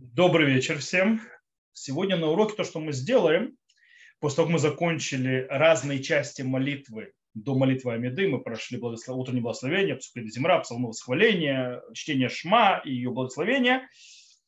[0.00, 1.20] Добрый вечер всем.
[1.72, 3.56] Сегодня на уроке то, что мы сделаем,
[4.20, 9.18] после того, как мы закончили разные части молитвы до молитвы Амиды, мы прошли благослов...
[9.18, 13.88] утреннее благословение, Псукеда Земра, псалмовое восхваление, чтение Шма и ее благословение.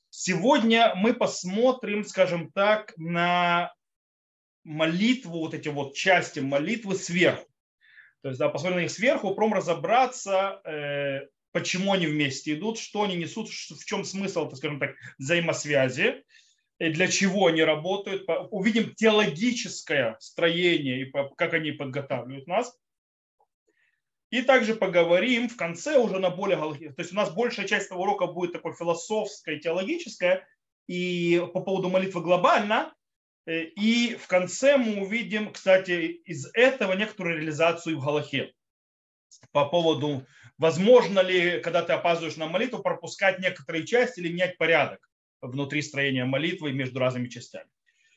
[0.09, 3.75] Сегодня мы посмотрим, скажем так, на
[4.63, 7.49] молитву, вот эти вот части молитвы сверху.
[8.23, 13.03] То есть, да, посмотрим на них сверху, попробуем разобраться, э, почему они вместе идут, что
[13.03, 16.25] они несут, в чем смысл, так скажем так, взаимосвязи,
[16.79, 18.25] для чего они работают.
[18.51, 22.77] Увидим теологическое строение и как они подготавливают нас.
[24.31, 26.57] И также поговорим в конце уже на более...
[26.57, 30.47] То есть у нас большая часть этого урока будет такой философская, теологическая,
[30.87, 32.95] и по поводу молитвы глобально.
[33.47, 38.53] И в конце мы увидим, кстати, из этого некоторую реализацию в Галахе
[39.51, 40.25] по поводу
[40.61, 45.09] Возможно ли, когда ты опаздываешь на молитву, пропускать некоторые части или менять порядок
[45.41, 47.71] внутри строения молитвы между разными частями?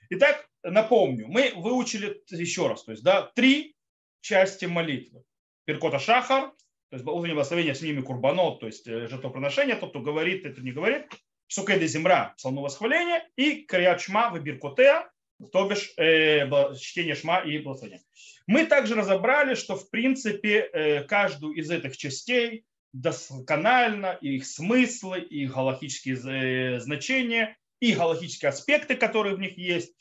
[0.09, 3.77] Итак, напомню, мы выучили еще раз, то есть да, три
[4.19, 5.23] части молитвы.
[5.63, 6.49] Перкота Шахар,
[6.89, 10.59] то есть утреннее благословение с ними курбанот, то есть э, жертвоприношение, тот, кто говорит, это
[10.59, 11.05] не говорит,
[11.47, 15.09] Псукеда Земра, псалму восхваления, и Крият Шма, Выбиркотеа,
[15.53, 18.03] то бишь э, чтение Шма и благословение.
[18.47, 25.53] Мы также разобрали, что в принципе э, каждую из этих частей досконально, их смыслы, их
[25.53, 29.93] галактические э, значения, и галактические аспекты, которые в них есть.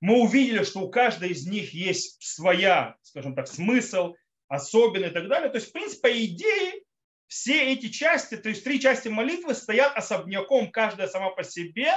[0.00, 4.14] Мы увидели, что у каждой из них есть своя, скажем так, смысл,
[4.48, 5.50] особенный и так далее.
[5.50, 6.82] То есть, в принципе, по идее,
[7.26, 11.92] все эти части, то есть три части молитвы стоят особняком, каждая сама по себе,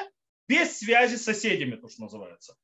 [0.47, 2.57] без связи с соседями, то, что называется.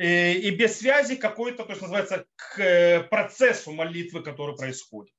[0.00, 5.12] Э, и без связи какой-то, то, что называется, к э, процессу молитвы, который происходит.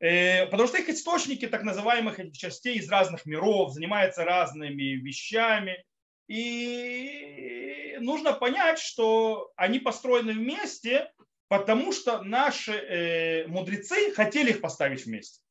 [0.00, 5.84] Э, потому что их источники так называемых этих частей из разных миров занимаются разными вещами.
[6.28, 11.12] И нужно понять, что они построены вместе,
[11.48, 15.42] потому что наши мудрецы хотели их поставить вместе.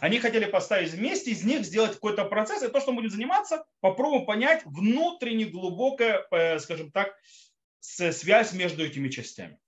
[0.00, 2.64] Они хотели поставить вместе, из них сделать какой-то процесс.
[2.64, 6.26] И то, что мы будем заниматься, попробуем понять внутренне глубокое,
[6.58, 7.14] скажем так,
[7.84, 9.58] связь между этими частями.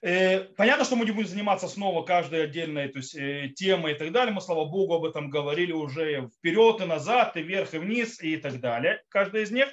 [0.00, 3.98] Э, понятно, что мы не будем заниматься снова каждой отдельной то есть, э, темой и
[3.98, 4.32] так далее.
[4.32, 8.36] Мы, слава богу, об этом говорили уже вперед и назад, и вверх, и вниз, и
[8.36, 9.02] так далее.
[9.08, 9.68] Каждая из них.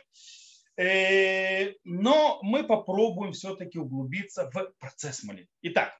[0.77, 5.51] Э, но мы попробуем все-таки углубиться в процесс молитвы.
[5.61, 5.99] Итак,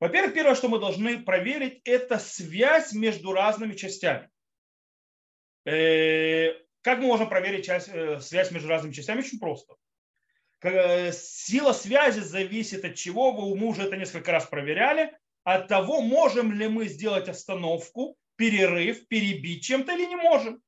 [0.00, 4.30] во-первых, первое, что мы должны проверить, это связь между разными частями.
[6.82, 9.20] Как мы можем проверить часть, э, связь между разными частями?
[9.20, 9.74] Очень просто.
[10.62, 16.52] Э, сила связи зависит от чего, мы уже это несколько раз проверяли, от того, можем
[16.52, 20.62] ли мы сделать остановку, перерыв, перебить чем-то или не можем.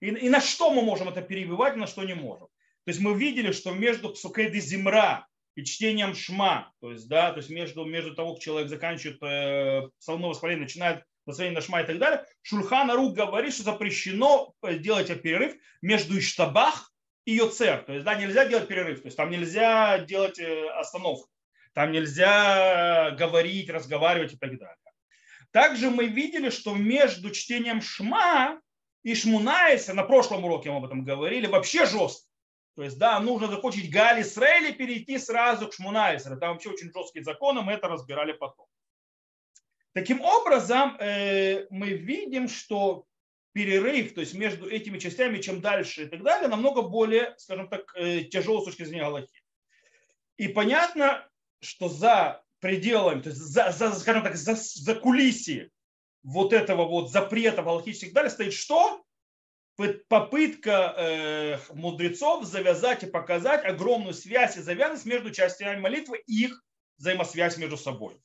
[0.00, 2.48] И, и на что мы можем это перебивать, на что не можем.
[2.84, 5.26] То есть мы видели, что между псукеды земра
[5.56, 9.88] и чтением шма, то есть, да, то есть между, между того, как человек заканчивает э,
[9.98, 15.08] псалмное воспаление, начинает благословение на шма и так далее, Шульхан Арук говорит, что запрещено делать
[15.22, 16.92] перерыв между Иштабах
[17.24, 17.82] и Йоцер.
[17.82, 21.28] То есть, да, нельзя делать перерыв, то есть там нельзя делать э, остановку,
[21.74, 24.76] там нельзя говорить, разговаривать и так далее.
[25.50, 28.60] Также мы видели, что между чтением Шма
[29.02, 32.28] и Шмунайса, на прошлом уроке мы об этом говорили, вообще жестко.
[32.76, 36.38] То есть, да, нужно закончить Гали Срейли, перейти сразу к Шмунайсеру.
[36.38, 38.66] Там вообще очень жесткие законы, мы это разбирали потом.
[39.96, 43.06] Таким образом, э, мы видим, что
[43.54, 47.94] перерыв, то есть между этими частями, чем дальше и так далее, намного более, скажем так,
[47.96, 49.42] э, тяжелый с точки зрения Аллахи.
[50.36, 51.26] И понятно,
[51.60, 55.70] что за пределами, то есть за, за скажем так, за, за кулисье
[56.22, 59.02] вот этого вот запрета галактических и так далее стоит что?
[60.08, 66.62] Попытка э, мудрецов завязать и показать огромную связь и завязанность между частями молитвы и их
[66.98, 68.20] взаимосвязь между собой.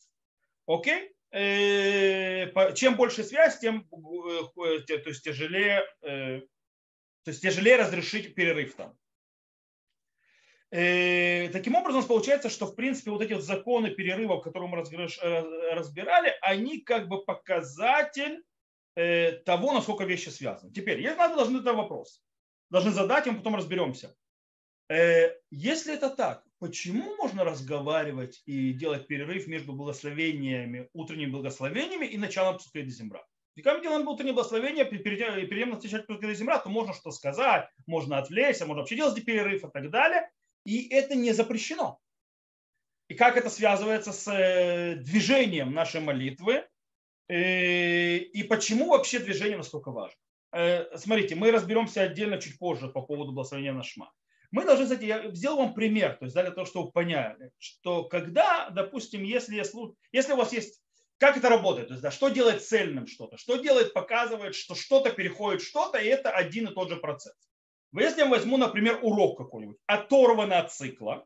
[0.68, 1.11] Окей?
[1.32, 6.42] Э, чем больше связь, тем э, то есть тяжелее, э,
[7.24, 8.98] то есть тяжелее разрешить перерыв там.
[10.70, 16.80] Таким образом, получается, что в принципе вот эти вот законы перерывов, которые мы разбирали, они
[16.80, 18.42] как бы показатель
[18.96, 20.72] того, насколько вещи связаны.
[20.72, 22.24] Теперь, если надо, должны задать вопрос.
[22.70, 24.16] Должны задать, и мы потом разберемся.
[24.88, 32.60] Если это так, почему можно разговаривать и делать перерыв между благословениями, утренними благословениями и началом
[32.60, 33.26] Псукеда Земра?
[33.56, 37.12] И когда мы делаем утреннее благословение, перед тем, как начать Псукеда Земра, то можно что
[37.12, 40.30] сказать, можно отвлечься, можно вообще делать перерыв и так далее.
[40.64, 42.00] И это не запрещено.
[43.08, 46.64] И как это связывается с э, движением нашей молитвы,
[47.28, 50.18] э, и почему вообще движение настолько важно.
[50.52, 54.12] э, смотрите, мы разберемся отдельно чуть позже по поводу благословения на шма.
[54.52, 58.70] Мы должны, кстати, я сделал вам пример, то есть для того, чтобы понять, что когда,
[58.70, 59.56] допустим, если,
[60.12, 60.82] если у вас есть,
[61.18, 65.12] как это работает, то есть, да, что делает цельным что-то, что делает, показывает, что что-то
[65.12, 67.36] переходит что-то, и это один и тот же процесс.
[67.94, 71.26] Если я возьму, например, урок какой-нибудь, оторванный от цикла,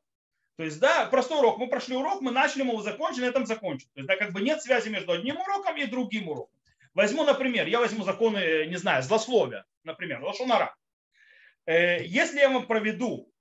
[0.57, 3.45] то есть, да, простой урок, мы прошли урок, мы начали, мы его закончили, на этом
[3.45, 3.89] закончили.
[3.93, 6.53] То есть, да, как бы нет связи между одним уроком и другим уроком.
[6.93, 10.75] Возьму, например, я возьму законы, не знаю, злословия, например, лошонара.
[11.65, 13.31] Э, если я вам проведу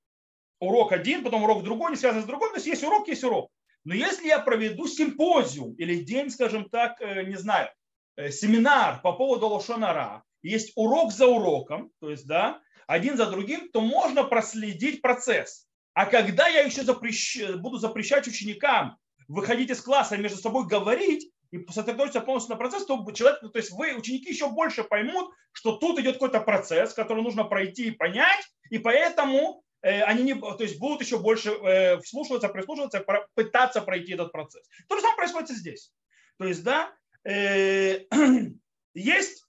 [0.60, 3.50] урок один, потом урок другой, не связанный с другой, то есть есть урок, есть урок.
[3.84, 7.70] Но если я проведу симпозиум или день, скажем так, э, не знаю,
[8.16, 13.70] э, семинар по поводу лошонара, есть урок за уроком, то есть, да, один за другим,
[13.70, 15.66] то можно проследить процесс.
[15.94, 17.56] А когда я еще запрещ...
[17.56, 18.98] буду запрещать ученикам
[19.28, 23.58] выходить из класса и между собой говорить, и сосредоточиться полностью на процесс, то человек, то
[23.58, 27.90] есть вы, ученики, еще больше поймут, что тут идет какой-то процесс, который нужно пройти и
[27.92, 33.04] понять, и поэтому э, они не, то есть будут еще больше э, вслушиваться, прислушиваться,
[33.34, 34.68] пытаться пройти этот процесс.
[34.88, 35.92] То же самое происходит и здесь.
[36.38, 36.92] То есть, да,
[37.24, 38.00] э,
[38.94, 39.44] есть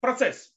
[0.00, 0.54] процесс.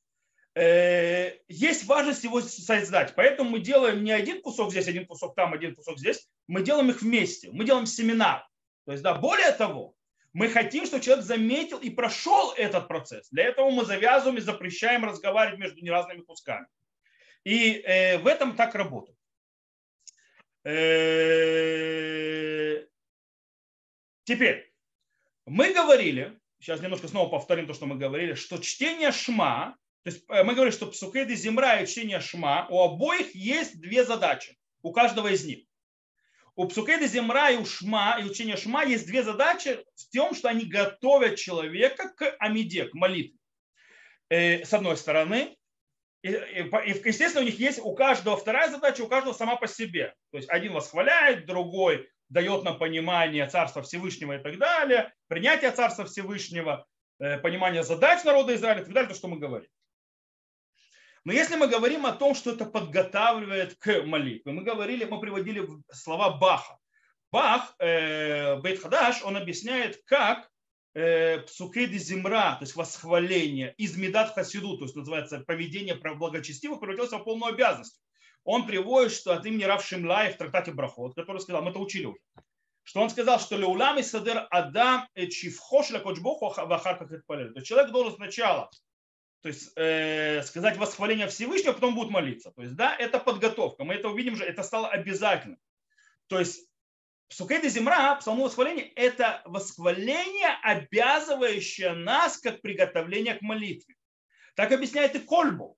[0.54, 3.16] Есть важность его создать.
[3.16, 6.28] Поэтому мы делаем не один кусок здесь, один кусок там, один кусок здесь.
[6.48, 7.50] Мы делаем их вместе.
[7.54, 8.46] Мы делаем семинар.
[8.86, 9.96] То есть, да, более того,
[10.34, 13.30] мы хотим, чтобы человек заметил и прошел этот процесс.
[13.32, 16.68] Для этого мы завязываем и запрещаем разговаривать между разными кусками.
[17.44, 19.18] И э, в этом так работает.
[20.64, 20.72] Э,
[24.24, 24.72] теперь,
[25.46, 30.24] мы говорили, сейчас немножко снова повторим то, что мы говорили, что чтение шма, то есть
[30.30, 34.94] э, мы говорили, что псукеды земра и чтение шма, у обоих есть две задачи, у
[34.94, 35.66] каждого из них
[36.56, 40.50] у Псукеда Земра и у Шма, и учения Шма есть две задачи в том, что
[40.50, 43.38] они готовят человека к Амиде, к молитве.
[44.30, 45.56] Э, с одной стороны,
[46.24, 50.14] и, естественно, у них есть у каждого вторая задача, у каждого сама по себе.
[50.32, 56.06] То есть один восхваляет, другой дает нам понимание Царства Всевышнего и так далее, принятие Царства
[56.06, 56.86] Всевышнего,
[57.20, 59.70] э, понимание задач народа Израиля и так далее, то, что мы говорим.
[61.24, 65.68] Но если мы говорим о том, что это подготавливает к молитве, мы говорили, мы приводили
[65.92, 66.80] слова Баха.
[67.32, 70.50] Бах, э, Бейт Хадаш, он объясняет, как
[70.94, 77.12] э, псукеди земра, то есть восхваление, из медат хасиду, то есть называется поведение благочестивых, превратилось
[77.12, 78.02] в полную обязанность.
[78.44, 82.08] Он приводит, что от имени Рав Шимлай в трактате Брахот, который сказал, мы это учили
[82.08, 82.20] уже,
[82.84, 87.92] что он сказал, что леулами садер адам чифхош лакочбоху вахар как это То есть человек
[87.92, 88.70] должен сначала
[89.42, 92.52] то есть э, сказать восхваление Всевышнего, а потом будут молиться.
[92.52, 93.84] То есть, да, это подготовка.
[93.84, 95.58] Мы это увидим же, это стало обязательным.
[96.28, 96.68] То есть,
[97.30, 103.96] Псукейда Земра, псалму восхваления, это восхваление, обязывающее нас как приготовление к молитве.
[104.56, 105.78] Так объясняет и Кольбу,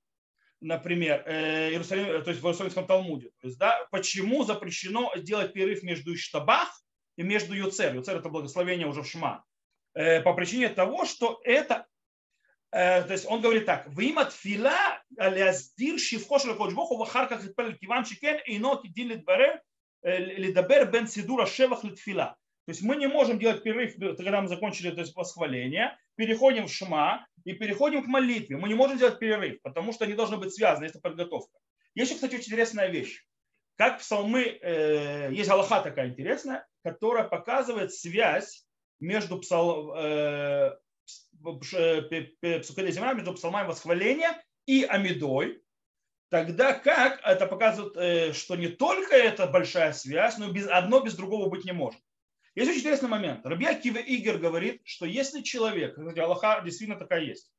[0.60, 3.30] например, э, Иерусалим, то есть в Иерусалимском Талмуде.
[3.40, 6.68] То есть, да, почему запрещено делать перерыв между Иштабах
[7.16, 7.94] и между Юцер.
[7.94, 9.44] Юцер– это благословение уже в Шма.
[9.94, 11.93] Э, по причине того, что это Э,
[12.74, 14.74] Э, то есть он говорит так, «Вима тфила
[15.16, 19.62] аляздир шифхо шелакодж боху вахарках литпель киван шикен ино кидин литбаре
[20.02, 22.36] э, лидабер бен сидура шевах литфила».
[22.66, 26.72] То есть мы не можем делать перерыв, когда мы закончили то есть восхваление, переходим в
[26.72, 28.56] шма и переходим к молитве.
[28.56, 31.56] Мы не можем делать перерыв, потому что они должны быть связаны, это подготовка.
[31.94, 33.24] Есть еще, кстати, очень интересная вещь.
[33.76, 38.66] Как псалмы, э, есть Аллаха такая интересная, которая показывает связь
[38.98, 40.76] между псал, э,
[41.44, 45.62] Псукеля земля между псалмами восхваления и Амидой,
[46.30, 51.14] тогда как это показывает, э, что не только это большая связь, но без, одно без
[51.14, 52.00] другого быть не может.
[52.54, 53.44] Есть очень интересный момент.
[53.44, 57.52] Рабья Кива Игорь говорит, что если человек, кстати, Аллаха действительно такая есть,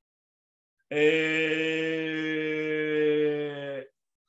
[0.90, 0.96] э,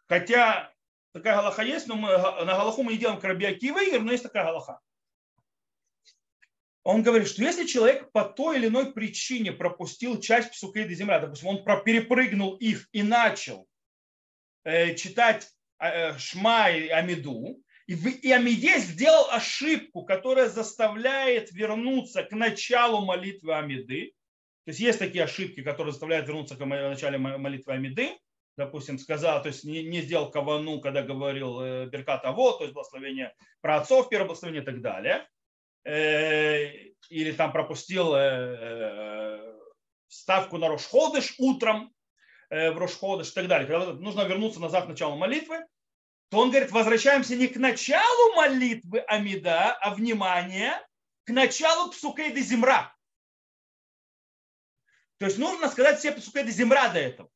[0.06, 0.72] хотя
[1.12, 4.12] такая галаха есть, но мы, на галаху мы не делаем к Рабья Кива Игорь, но
[4.12, 4.80] есть такая галаха
[6.86, 11.48] он говорит, что если человек по той или иной причине пропустил часть псукейда земля, допустим,
[11.48, 13.66] он перепрыгнул их и начал
[14.62, 15.48] э, читать
[15.80, 24.12] э, Шма и Амиду, и, Амиде сделал ошибку, которая заставляет вернуться к началу молитвы Амиды.
[24.64, 28.16] То есть есть такие ошибки, которые заставляют вернуться к началу молитвы Амиды.
[28.56, 32.74] Допустим, сказал, то есть не, не сделал кавану, когда говорил э, Беркат Аво, то есть
[32.74, 35.35] благословение про отцов, первое благословение и так далее Э,
[35.86, 39.58] или там пропустил э, э,
[40.08, 41.92] ставку на Рошходыш утром
[42.48, 45.66] в Рошходыш и так далее, когда нужно вернуться назад к началу молитвы,
[46.28, 50.80] то он говорит, возвращаемся не к началу молитвы Амида, а внимание,
[51.24, 52.94] к началу Псукейда Земра.
[55.18, 57.30] То есть нужно сказать все Псукейда Земра до этого.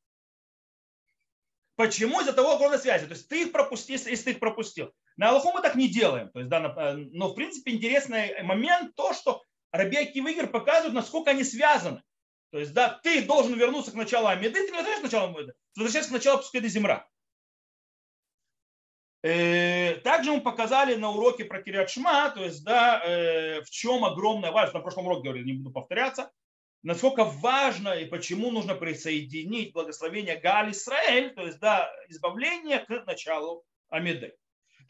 [1.74, 2.20] Почему?
[2.20, 3.06] Из-за того огромной связи.
[3.06, 4.94] То есть ты их пропустил, если ты их пропустил.
[5.20, 6.30] На Аллаху мы так не делаем.
[6.30, 11.32] То есть, да, э, но в принципе интересный момент то, что Раби Акивигер показывают, насколько
[11.32, 12.02] они связаны.
[12.50, 15.52] То есть, да, ты должен вернуться к началу Амиды, ты не возвращаешься к началу Амиды,
[15.74, 17.06] ты возвращаешься к началу Пускай Земра.
[19.22, 24.52] Э, также мы показали на уроке про Кириат то есть, да, э, в чем огромная
[24.52, 26.32] важность, на прошлом уроке говорили, не буду повторяться,
[26.82, 33.66] насколько важно и почему нужно присоединить благословение Галь Исраэль, то есть, да, избавление к началу
[33.90, 34.39] Амиды.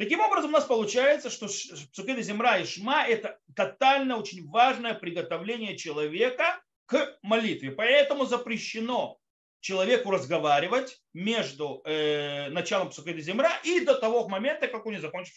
[0.01, 5.77] Таким образом, у нас получается, что Псукеда Земра и Шма– это тотально очень важное приготовление
[5.77, 7.71] человека к молитве.
[7.71, 9.19] Поэтому запрещено
[9.61, 15.35] человеку разговаривать между э, началом Псукеда Земра и до того момента, как он не закончит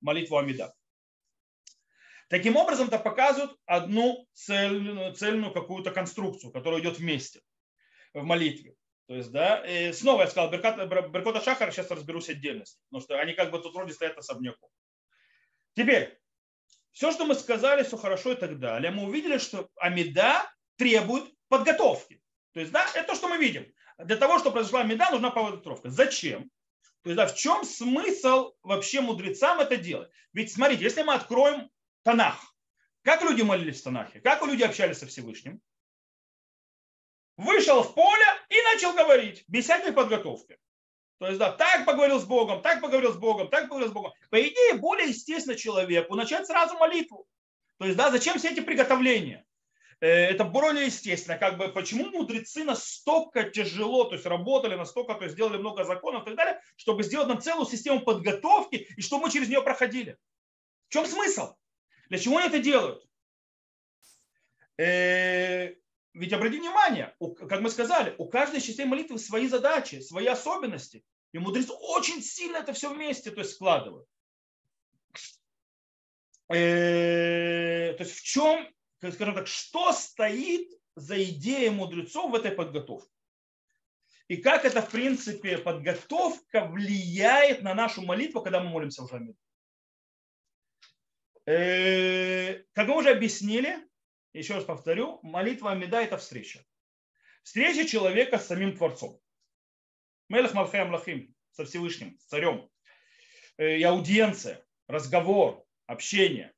[0.00, 0.72] молитву Амида.
[2.28, 7.40] Таким образом, это показывает одну цельную, цельную какую-то конструкцию, которая идет вместе
[8.12, 8.76] в молитве.
[9.06, 13.18] То есть, да, и снова я сказал, Беркат, Беркота Шахар, сейчас разберусь отдельно, потому что
[13.18, 14.70] они как бы тут вроде стоят особняком.
[15.74, 16.18] Теперь,
[16.92, 22.22] все, что мы сказали, все хорошо и так далее, мы увидели, что Амида требует подготовки.
[22.52, 23.70] То есть, да, это то, что мы видим.
[23.98, 25.90] Для того, чтобы произошла Амида, нужна подготовка.
[25.90, 26.50] Зачем?
[27.02, 30.10] То есть, да, в чем смысл вообще мудрецам это делать?
[30.32, 31.68] Ведь смотрите, если мы откроем
[32.04, 32.40] Танах,
[33.02, 34.20] как люди молились в Танахе?
[34.20, 35.60] Как люди общались со Всевышним?
[37.36, 40.58] Вышел в поле и начал говорить, без всякой подготовки.
[41.18, 44.12] То есть, да, так поговорил с Богом, так поговорил с Богом, так поговорил с Богом.
[44.30, 47.26] По идее, более естественно человеку начать сразу молитву.
[47.78, 49.44] То есть, да, зачем все эти приготовления?
[50.00, 51.38] Э, это более естественно.
[51.38, 56.22] Как бы, почему мудрецы настолько тяжело, то есть работали настолько, то есть сделали много законов
[56.22, 60.18] и так далее, чтобы сделать нам целую систему подготовки и чтобы мы через нее проходили.
[60.88, 61.54] В чем смысл?
[62.08, 63.02] Для чего они это делают?
[66.14, 67.16] Ведь обрати внимание,
[67.48, 71.04] как мы сказали, у каждой частей молитвы свои задачи, свои особенности.
[71.32, 74.08] И мудрецы очень сильно это все вместе то есть, складывают.
[76.48, 83.10] Э, то есть в чем, скажем так, что стоит за идеей мудрецов в этой подготовке?
[84.28, 89.34] И как это, в принципе, подготовка влияет на нашу молитву, когда мы молимся в Жаме.
[91.46, 93.84] Э, как мы уже объяснили,
[94.38, 96.64] еще раз повторю, молитва Амида– это встреча.
[97.44, 99.20] Встреча человека с самим Творцом.
[100.28, 102.68] Мелех Малхай Лахим со Всевышним, с царем.
[103.58, 106.52] Э, и аудиенция, разговор, общение.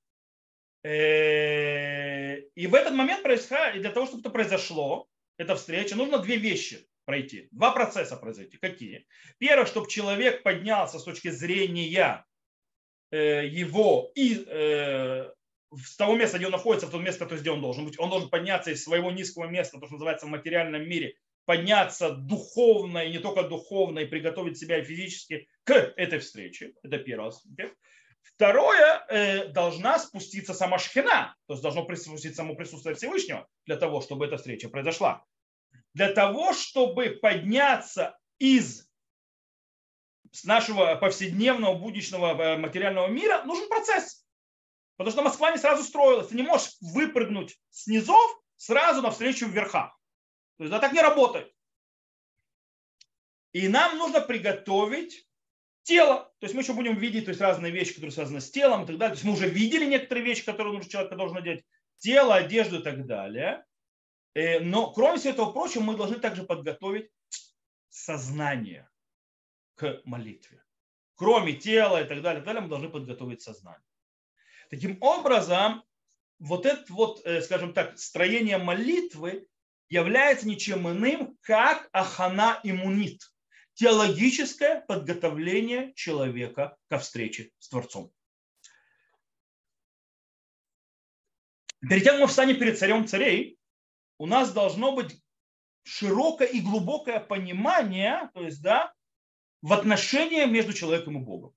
[0.85, 6.37] Э, и в этот момент происходит, для того, чтобы это произошло, эта встреча, нужно две
[6.37, 7.49] вещи пройти.
[7.50, 8.56] Два процесса произойти.
[8.56, 9.06] Какие?
[9.38, 12.25] Первое, чтобы человек поднялся с точки зрения
[13.11, 14.47] э, его и
[15.75, 17.99] с того места, где он находится, в то место, то есть, где он должен быть.
[17.99, 22.99] Он должен подняться из своего низкого места, то, что называется в материальном мире, подняться духовно
[22.99, 26.73] и не только духовно, и приготовить себя физически к этой встрече.
[26.82, 27.76] Это первый аспект.
[28.23, 34.00] Второе, э, должна спуститься сама шхина, то есть должно спуститься само присутствие Всевышнего для того,
[34.00, 35.25] чтобы эта встреча произошла.
[35.94, 38.87] Для того, чтобы подняться из
[40.32, 44.25] с нашего повседневного, будничного э, материального мира, нужен процесс.
[44.97, 46.29] Потому что Москва не сразу строилась.
[46.29, 49.99] Ты не можешь выпрыгнуть с низов сразу навстречу в верхах.
[50.57, 51.53] То есть да, так не работает.
[53.53, 55.26] И нам нужно приготовить
[55.83, 56.33] тело.
[56.41, 58.87] То есть мы еще будем видеть то есть, разные вещи, которые связаны с телом и
[58.87, 59.15] так далее.
[59.15, 61.65] То есть мы уже видели некоторые вещи, которые нужно человек должен надеть.
[61.99, 63.65] Тело, одежду и так далее.
[64.35, 67.11] Э, но кроме всего этого прочего, мы должны также подготовить
[67.88, 68.88] сознание
[69.75, 70.62] к молитве.
[71.15, 73.86] Кроме тела и так далее, и так далее мы должны подготовить сознание.
[74.70, 75.85] Таким образом,
[76.38, 79.46] вот это вот, э, скажем так, строение молитвы
[79.88, 83.23] является ничем иным, как ахана иммунит,
[83.75, 88.12] теологическое подготовление человека ко встрече с Творцом.
[91.88, 93.58] Перед тем, как мы встанем перед царем царей,
[94.18, 95.23] у нас должно быть
[95.85, 98.92] широкое и глубокое понимание, то есть, да,
[99.62, 101.55] в отношении между человеком и Богом.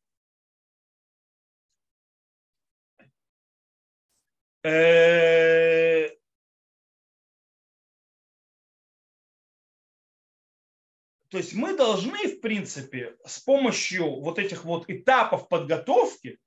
[11.29, 16.39] То есть мы должны, в принципе, с помощью вот этих вот этапов подготовки,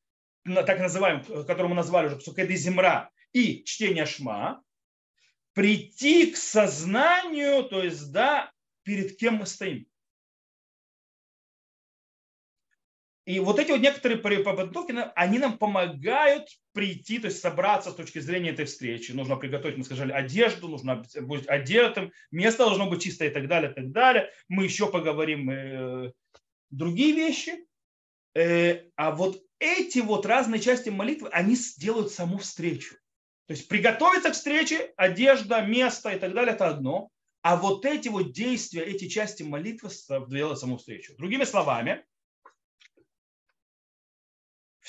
[0.45, 4.63] так называемых, которые мы назвали уже Псукеды Земра и чтение Шма,
[5.55, 8.53] прийти к сознанию, то есть, да,
[8.83, 9.87] перед кем мы стоим.
[13.25, 18.19] И вот эти вот некоторые подготовки, они нам помогают прийти, то есть собраться с точки
[18.19, 19.13] зрения этой встречи.
[19.13, 23.71] Нужно приготовить, мы сказали, одежду, нужно быть одетым, место должно быть чистое и так далее,
[23.71, 24.31] и так далее.
[24.49, 26.13] Мы еще поговорим э,
[26.71, 27.65] другие вещи.
[28.35, 32.97] Э, а вот эти вот разные части молитвы, они делают саму встречу.
[33.47, 37.09] То есть приготовиться к встрече, одежда, место и так далее, это одно.
[37.43, 39.91] А вот эти вот действия, эти части молитвы
[40.29, 41.15] делают саму встречу.
[41.19, 42.05] Другими словами,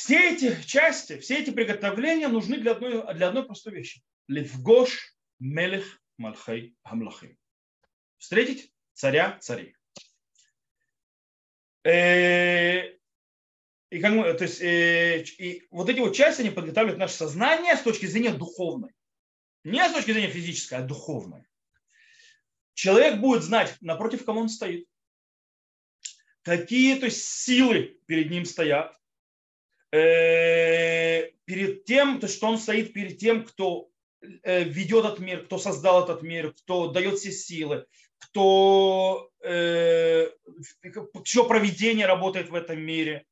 [0.04, 4.04] все эти части, все эти приготовления нужны для одной, для одной простой вещи.
[4.28, 7.38] Левгош мелех малхай хамлахим.
[8.18, 9.78] Встретить царя царей.
[11.86, 12.98] Э,
[13.92, 17.78] и, как мы, то есть, э, и вот эти вот части, они подготавливают наше сознание
[17.78, 18.92] с точки зрения духовной.
[19.64, 21.46] Не с точки зрения физической, а духовной.
[22.74, 24.86] Человек будет знать, напротив кого он стоит.
[26.42, 29.00] Какие то есть, силы перед ним стоят
[29.94, 33.90] перед тем, то, что он стоит перед тем, кто
[34.22, 37.86] э, ведет этот мир, кто создал этот мир, кто дает все силы,
[38.18, 40.32] кто, э,
[41.24, 43.26] чье проведение работает в этом мире.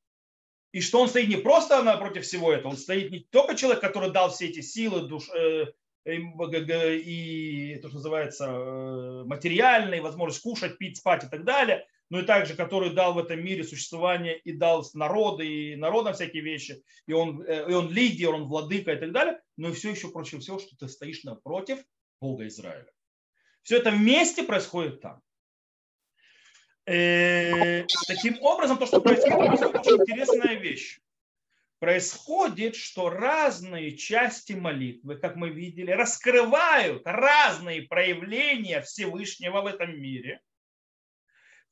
[0.72, 4.12] И что он стоит не просто напротив всего этого, он стоит не только человек, который
[4.12, 5.66] дал все эти силы, душ, э,
[6.06, 12.56] и то, что называется материальные, возможность кушать, пить, спать и так далее, но и также,
[12.56, 17.42] который дал в этом мире существование и дал народы, и народам всякие вещи, и он,
[17.42, 20.60] э, и он лидер, он владыка и так далее, но и все еще проще всего,
[20.60, 21.80] что ты стоишь напротив
[22.20, 22.92] Бога Израиля.
[23.64, 25.22] Все это вместе происходит там.
[26.86, 31.00] Э, таким образом, то, что происходит, это очень интересная вещь.
[31.80, 40.42] Происходит, что разные части молитвы, как мы видели, раскрывают разные проявления Всевышнего в этом мире–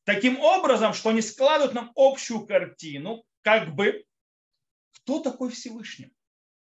[0.03, 4.05] Таким образом, что они складывают нам общую картину, как бы,
[4.93, 6.13] кто такой Всевышний,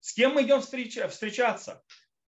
[0.00, 1.82] с кем мы идем встречаться,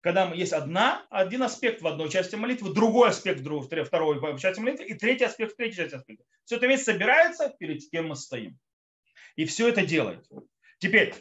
[0.02, 4.86] когда есть одна, один аспект в одной части молитвы, другой аспект в второй части молитвы
[4.86, 6.26] и третий аспект в третьей части молитвы.
[6.44, 8.60] Все это вместе собирается, перед кем мы стоим.
[9.36, 10.28] И все это делает.
[10.80, 11.16] Теперь,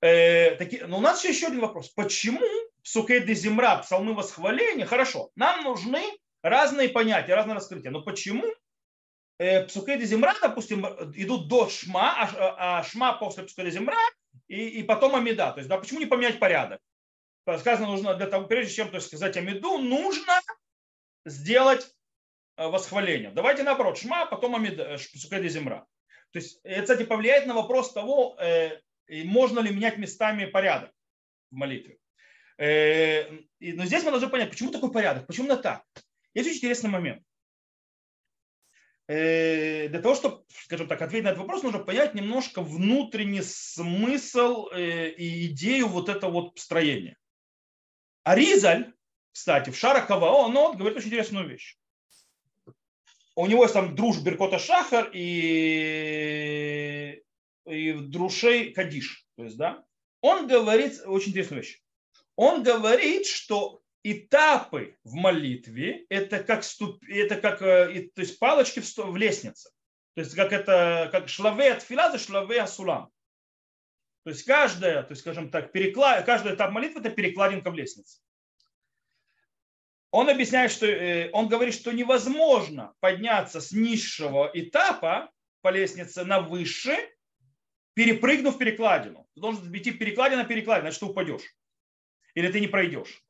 [0.00, 1.88] э, таки, но у нас еще, еще один вопрос.
[1.90, 2.44] Почему
[2.82, 6.02] Сукей де Земра, псалмы восхваления, хорошо, нам нужны
[6.42, 7.90] разные понятия, разные раскрытия.
[7.90, 8.44] Но почему
[9.38, 13.98] псукей земра, допустим, идут до шма, а, а шма после псукей земра,
[14.48, 15.52] и, и потом амида.
[15.52, 16.80] То есть, да, почему не поменять порядок?
[17.58, 20.40] Сказано, нужно для того, прежде чем то есть, сказать амиду, нужно
[21.24, 21.86] сделать
[22.56, 23.30] э, восхваление.
[23.30, 25.86] Давайте наоборот, шма, потом амида, псукей земра.
[26.32, 30.90] То есть, это, кстати, повлияет на вопрос того, э, можно ли менять местами порядок
[31.50, 31.98] в молитве.
[32.58, 35.84] Но здесь мы должны понять, почему такой порядок, почему на так.
[36.32, 37.25] Есть очень интересный момент.
[39.08, 44.68] Э, для того, чтобы, скажем так, ответить на этот вопрос, нужно понять немножко внутренний смысл
[44.72, 47.16] э, и идею вот этого вот строения.
[48.24, 48.92] Аризаль,
[49.30, 51.78] кстати, в Шаракова, он, он говорит очень интересную вещь.
[53.36, 56.42] У него есть там друж Беркота Шахар и,
[57.66, 59.24] и Друшей Кадиш.
[59.36, 59.84] То есть, да,
[60.20, 61.80] он говорит очень интересную вещь.
[62.34, 68.80] Он говорит, что этапы в молитве это как, ступ, это как э, то есть палочки
[68.80, 69.70] в, в лестнице.
[70.14, 73.10] То есть как это как шлаве от филаза, шлаве асулам.
[74.24, 78.20] То есть каждая, то есть, скажем так, переклад, каждый этап молитвы это перекладинка в лестнице.
[80.10, 85.30] Он объясняет, что э, он говорит, что невозможно подняться с низшего этапа
[85.62, 86.96] по лестнице на выше,
[87.94, 89.26] перепрыгнув перекладину.
[89.34, 91.56] Ты должен идти перекладина перекладина, значит, ты упадешь.
[92.34, 93.24] Или ты не пройдешь.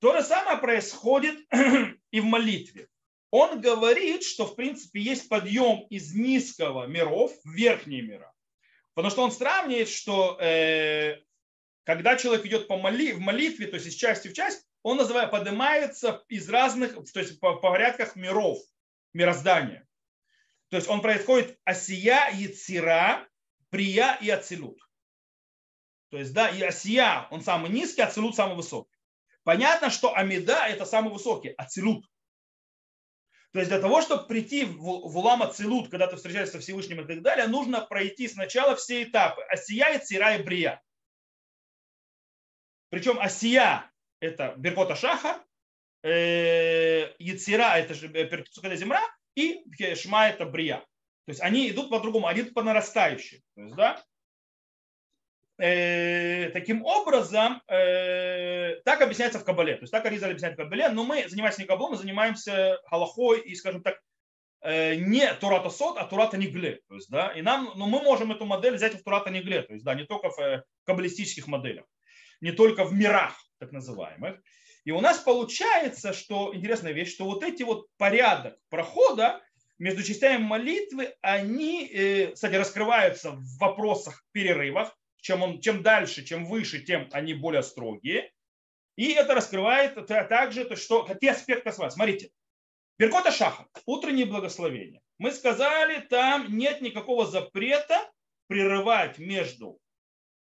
[0.00, 1.46] То же самое происходит
[2.10, 2.88] и в молитве.
[3.30, 8.32] Он говорит, что в принципе есть подъем из низкого миров в верхние мира.
[8.94, 11.20] Потому что он сравнивает, что э,
[11.84, 15.30] когда человек идет по моли, в молитве, то есть из части в часть, он называет,
[15.30, 18.58] поднимается из разных, то есть по, по порядках миров,
[19.12, 19.86] мироздания.
[20.70, 23.26] То есть он происходит осия, яцира,
[23.70, 24.78] прия и ацилут.
[26.10, 28.97] То есть, да, и осия, он самый низкий, ацилут самый высокий.
[29.48, 32.04] Понятно, что Амида– это самый высокий, Ацилут.
[33.54, 37.06] То есть для того, чтобы прийти в улам Ацилут, когда ты встречаешься со Всевышним и
[37.06, 39.40] так далее, нужно пройти сначала все этапы.
[39.44, 40.82] Асия, Цира и Брия.
[42.90, 45.42] Причем Асия– это Беркота Шаха,
[46.02, 49.00] э, Яцира– это же Перкицукада Земра,
[49.34, 50.80] и Шма– это Брия.
[51.24, 53.42] То есть они идут по-другому, они идут по нарастающей.
[53.54, 54.04] То есть, да?
[55.58, 59.74] Э, таким образом, э, так объясняется в Кабале.
[59.74, 63.40] То есть так Аризаль объясняет в Кабале, но мы занимаемся не Каблом, мы занимаемся Галахой
[63.40, 63.98] и, скажем так,
[64.62, 66.80] э, не Турата Сот, а Турата Негле.
[66.88, 69.72] То есть, да, и нам, ну, мы можем эту модель взять в Турата Негле, то
[69.72, 71.86] есть, да, не только в э, каббалистических моделях,
[72.40, 74.40] не только в мирах, так называемых.
[74.84, 79.42] И у нас получается, что интересная вещь, что вот эти вот порядок прохода
[79.78, 84.96] между частями молитвы, они, э, кстати, раскрываются в вопросах перерывах.
[85.20, 88.32] Чем, он, чем дальше, чем выше, тем они более строгие.
[88.96, 91.94] И это раскрывает также, то, что какие аспекты вас.
[91.94, 92.30] Смотрите,
[92.98, 95.00] Беркота Шаха, утреннее благословение.
[95.18, 98.10] Мы сказали, там нет никакого запрета
[98.48, 99.78] прерывать между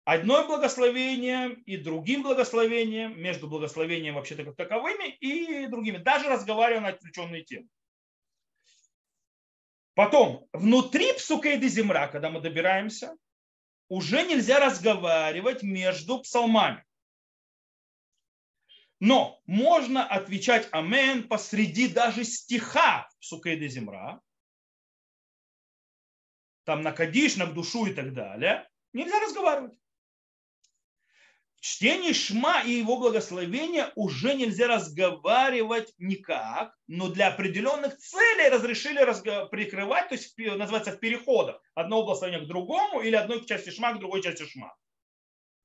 [0.04, 6.88] одной благословением и другим благословением, между благословением вообще-то как таковыми и другими, даже разговаривая на
[6.88, 7.68] отвлеченные темы.
[9.94, 13.16] Потом, внутри псукейды земра, когда мы добираемся,
[13.90, 16.86] уже нельзя разговаривать между псалмами.
[19.00, 24.22] Но можно отвечать амен посреди даже стиха Псукейды Земра,
[26.64, 28.68] там на Кадиш, на душу и так далее.
[28.92, 29.79] Нельзя разговаривать.
[31.60, 38.98] В чтении Шма и его благословения уже нельзя разговаривать никак, но для определенных целей разрешили
[39.50, 43.98] прикрывать, то есть называется в переходах одного благословения к другому или одной части Шма к
[43.98, 44.74] другой части Шма.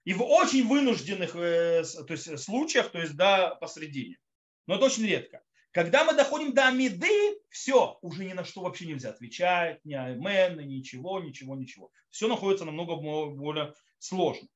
[0.04, 4.18] И в очень вынужденных э, то есть, случаях, то есть да, посредине.
[4.68, 5.44] Но это очень редко.
[5.72, 10.60] Когда мы доходим до Амиды, все, уже ни на что вообще нельзя отвечать, ни Аймен,
[10.68, 11.90] ничего, ничего, ничего.
[12.10, 14.48] Все находится намного более сложно.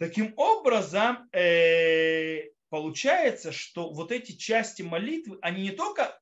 [0.00, 6.18] Таким образом, э, получается, что вот эти части молитвы, они не только,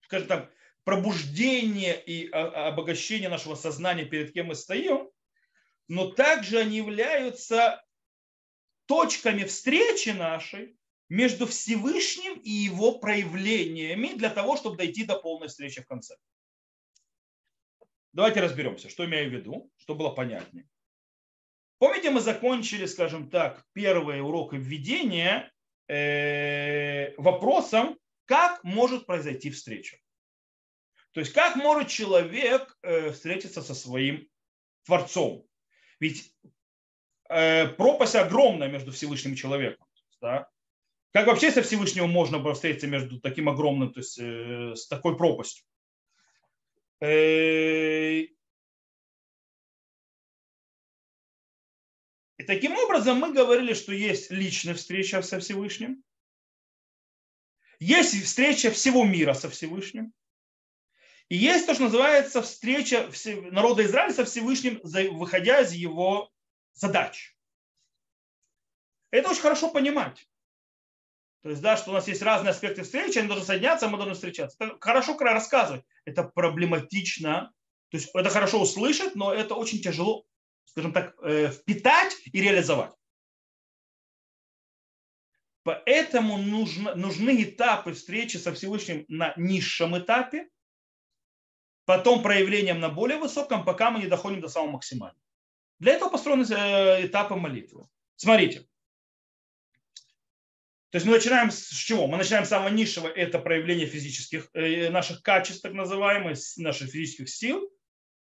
[0.00, 0.50] скажем так,
[0.84, 5.10] пробуждение и обогащение нашего сознания, перед кем мы стоим,
[5.86, 7.84] но также они являются
[8.86, 10.78] точками встречи нашей
[11.10, 16.16] между Всевышним и его проявлениями для того, чтобы дойти до полной встречи в конце.
[18.14, 20.66] Давайте разберемся, что имею в виду, чтобы было понятнее.
[21.84, 25.52] Помните, мы закончили, скажем так, первый урок введения
[25.86, 29.98] э, вопросом, как может произойти встреча.
[31.12, 34.26] То есть, как может человек э, встретиться со своим
[34.86, 35.46] Творцом.
[36.00, 36.34] Ведь
[37.28, 39.86] э, пропасть огромная между Всевышним и человеком.
[40.22, 40.48] Да?
[41.12, 45.66] Как вообще со Всевышним можно было встретиться между таким огромным, то есть с такой пропастью?
[52.36, 56.02] И таким образом мы говорили, что есть личная встреча со Всевышним,
[57.78, 60.12] есть встреча всего мира со Всевышним,
[61.28, 63.10] и есть то, что называется встреча
[63.50, 66.30] народа Израиля со Всевышним, выходя из его
[66.74, 67.34] задач.
[69.10, 70.28] Это очень хорошо понимать.
[71.42, 74.14] То есть, да, что у нас есть разные аспекты встречи, они должны соединяться, мы должны
[74.14, 74.56] встречаться.
[74.58, 75.84] Это хорошо рассказывать.
[76.04, 77.52] Это проблематично.
[77.90, 80.24] То есть это хорошо услышать, но это очень тяжело,
[80.64, 82.92] скажем так, э, впитать и реализовать.
[85.64, 90.48] Поэтому нужно, нужны этапы встречи со Всевышним на низшем этапе,
[91.86, 95.20] потом проявлением на более высоком, пока мы не доходим до самого максимального.
[95.78, 97.88] Для этого построены э, этапы молитвы.
[98.16, 98.66] Смотрите.
[100.90, 102.06] То есть мы начинаем с чего?
[102.06, 107.28] Мы начинаем с самого низшего, это проявление физических э, наших качеств, так называемых, наших физических
[107.28, 107.68] сил,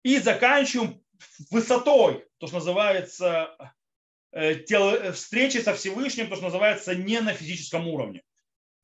[0.02, 1.04] и заканчиваем
[1.50, 3.56] высотой, то, что называется
[4.32, 8.22] э, встречи со Всевышним, то, что называется не на физическом уровне.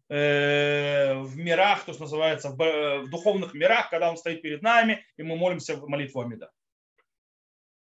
[0.09, 5.23] Э, в мирах, то, что называется, в духовных мирах, когда он стоит перед нами, и
[5.23, 6.51] мы молимся в молитву Амида.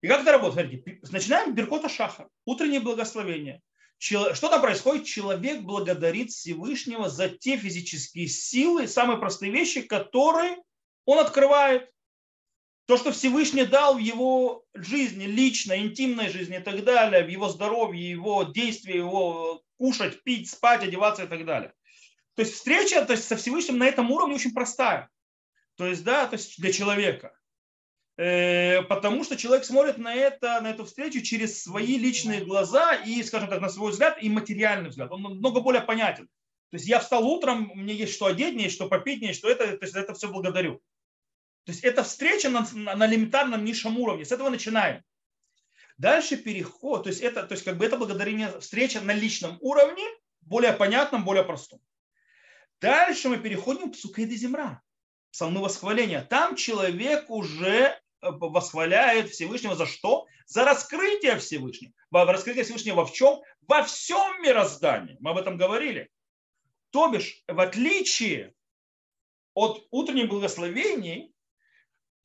[0.00, 0.68] И как это работает?
[0.70, 3.60] Смотрите, начинаем Беркота Шаха, утреннее благословение.
[3.98, 5.06] Что там происходит?
[5.06, 10.56] Человек благодарит Всевышнего за те физические силы, самые простые вещи, которые
[11.06, 11.90] он открывает.
[12.86, 17.48] То, что Всевышний дал в его жизни, лично, интимной жизни и так далее, в его
[17.48, 21.72] здоровье, его действия, его кушать, пить, спать, одеваться и так далее.
[22.36, 25.08] То есть встреча то есть со Всевышним на этом уровне очень простая.
[25.76, 27.36] То есть, да, то есть для человека.
[28.18, 33.22] Э, потому что человек смотрит на, это, на эту встречу через свои личные глаза и,
[33.22, 35.10] скажем так, на свой взгляд и материальный взгляд.
[35.10, 36.26] Он много более понятен.
[36.70, 39.40] То есть я встал утром, мне есть что одеть, мне есть что попить, мне есть
[39.40, 40.80] что это, то есть это все благодарю.
[41.66, 44.24] То есть это встреча на, на, элементарном низшем уровне.
[44.24, 45.02] С этого начинаем.
[45.98, 50.04] Дальше переход, то есть это, то есть как бы это благодарение встреча на личном уровне,
[50.42, 51.80] более понятном, более простом.
[52.80, 54.80] Дальше мы переходим к Сукейде Земра,
[55.32, 56.22] псалмы восхваления.
[56.22, 60.26] Там человек уже э, восхваляет Всевышнего за что?
[60.46, 61.92] За раскрытие Всевышнего.
[62.12, 63.40] Раскрытие Всевышнего в чем?
[63.62, 65.16] Во всем мироздании.
[65.18, 66.10] Мы об этом говорили.
[66.90, 68.54] То бишь, в отличие
[69.54, 71.32] от утренних благословений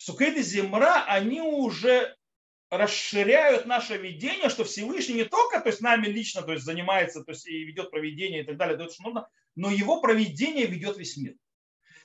[0.03, 2.15] Сукейт Земра, они уже
[2.71, 7.33] расширяют наше видение, что Всевышний не только то есть нами лично то есть занимается то
[7.33, 11.17] есть и ведет проведение и так далее, то, что нужно, но его проведение ведет весь
[11.17, 11.35] мир.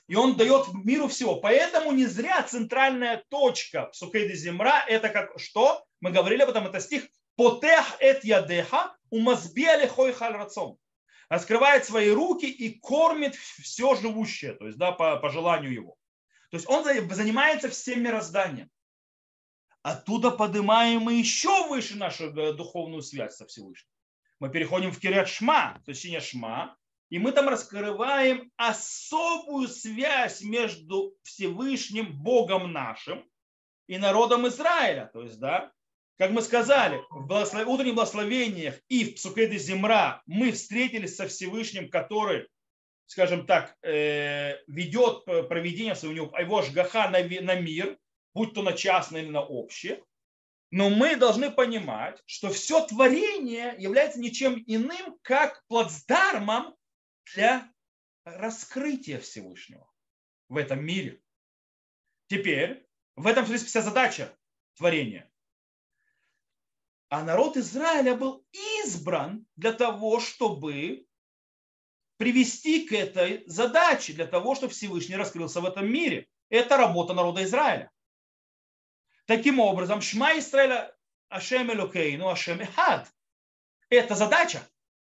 [0.07, 1.37] И он дает миру всего.
[1.37, 5.83] Поэтому не зря центральная точка в Сукейде Земра это как что?
[5.99, 10.77] Мы говорили об этом, это стих Потех эт ядеха умазби алехой халь рацом.
[11.29, 15.97] Раскрывает свои руки и кормит все живущее, то есть да, по, по желанию его.
[16.49, 18.69] То есть он занимается всем мирозданием.
[19.81, 23.89] Оттуда поднимаем мы еще выше нашу э, духовную связь со Всевышним.
[24.39, 26.77] Мы переходим в Кирят Шма, то есть Шма,
[27.09, 33.25] и мы там раскрываем особую связь между Всевышним Богом нашим
[33.87, 35.09] и народом Израиля.
[35.13, 35.71] То есть, да,
[36.17, 37.67] как мы сказали, в благослов...
[37.67, 42.47] утренних благословениях и в Псукеде Земра мы встретились со Всевышним, который,
[43.07, 47.97] скажем так, э, ведет проведение своего, его жгаха на, на мир,
[48.33, 50.03] будь то на частное или на общее.
[50.69, 56.75] Но мы должны понимать, что все творение является ничем иным, как плацдармом
[57.33, 57.71] для
[58.25, 59.89] раскрытия Всевышнего
[60.49, 61.21] в этом мире.
[62.27, 64.37] Теперь в этом вся задача
[64.75, 65.31] творения.
[67.09, 68.45] А народ Израиля был
[68.83, 71.06] избран для того, чтобы
[72.17, 76.27] привести к этой задаче, для того, чтобы Всевышний раскрылся в этом мире.
[76.49, 77.91] Это работа народа Израиля.
[79.25, 80.95] Таким образом, Шма Израиля
[81.29, 83.07] Ашем Элокейну, Ашем Эхад.
[83.89, 84.61] Это задача.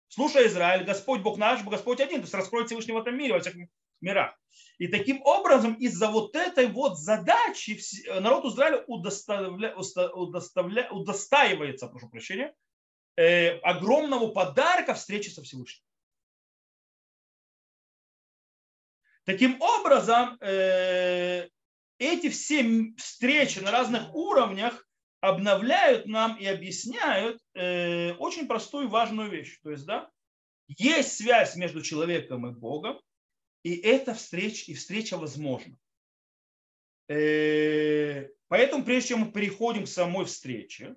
[0.09, 2.21] Слушай, Израиль, Господь Бог наш, Господь один.
[2.21, 3.55] То есть раскроет Всевышний в этом мире, во всех
[4.01, 4.39] мирах.
[4.79, 7.79] И таким образом из-за вот этой вот задачи
[8.21, 12.55] народ Израиля удоставля, удоставля, удостаивается, прошу прощения,
[13.17, 15.88] э, огромного подарка встречи со Всевышним.
[19.29, 21.51] Таким образом, э,
[21.99, 24.89] эти все встречи на разных уровнях
[25.21, 29.61] обновляют нам и объясняют э, очень простую важную вещь.
[29.63, 30.11] То есть, да,
[30.67, 32.99] есть связь между человеком и Богом,
[33.65, 35.77] и эта встреча, и встреча возможна.
[37.09, 40.97] Э, поэтому, прежде чем мы переходим к самой встрече,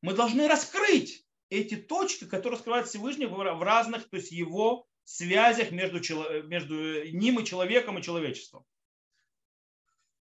[0.00, 6.00] мы должны раскрыть эти точки, которые раскрывает Всевышний в разных, то есть его связях между,
[6.44, 8.64] между ним и человеком и человечеством.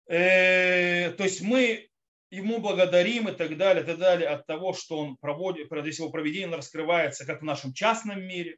[0.08, 1.89] Э, то есть мы
[2.30, 6.10] ему благодарим и так далее, и так далее от того, что он проводит, здесь его
[6.10, 8.58] проведение раскрывается как в нашем частном мире,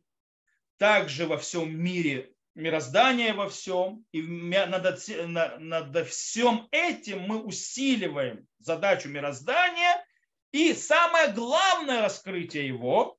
[0.77, 4.99] также во всем мире мироздания во всем, и над,
[5.59, 10.03] над всем этим мы усиливаем задачу мироздания,
[10.51, 13.17] и самое главное раскрытие его,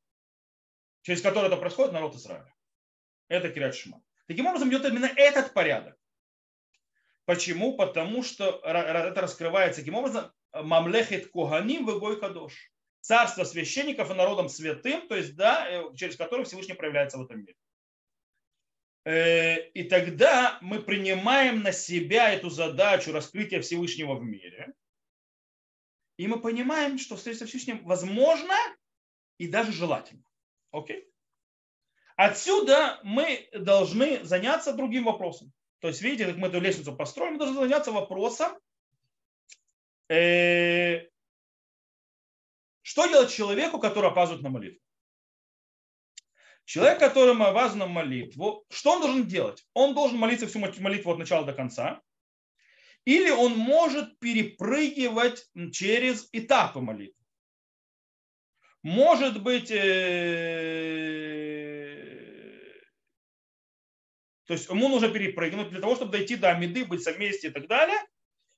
[1.03, 2.53] через которое это происходит, народ Израиля.
[3.29, 4.03] Это Кирят Шма.
[4.27, 5.97] Таким образом, идет именно этот порядок.
[7.25, 7.77] Почему?
[7.77, 12.71] Потому что это раскрывается таким образом мамлехет куганим вегой кадош.
[13.01, 17.41] Царство священников и народом святым, то есть, да, э, через которых Всевышний проявляется в этом
[17.41, 17.57] мире.
[19.05, 24.75] Э, и тогда мы принимаем на себя эту задачу раскрытия Всевышнего в мире.
[26.17, 28.55] И мы понимаем, что встреча с Всевышним возможно
[29.39, 30.25] и даже желательно.
[30.73, 31.09] Окей?
[32.19, 35.53] Отсюда мы должны заняться другим вопросом.
[35.79, 38.59] То есть, видите, как мы эту лестницу построим, мы должны заняться вопросом,
[40.09, 41.07] э,
[42.83, 44.81] что делать человеку, который опаздывает на молитву.
[46.65, 49.65] Человек, которому обязан молитву, что он должен делать?
[49.73, 52.03] Он должен молиться всю молитву от начала до конца,
[53.05, 57.25] или он может перепрыгивать через этапы молитвы.
[58.83, 61.48] Может быть, э,
[64.49, 67.69] то есть ему нужно перепрыгнуть для того, чтобы дойти до Амиды, быть вместе и так
[67.69, 67.99] далее.